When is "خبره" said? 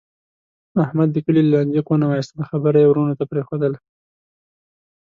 2.51-2.77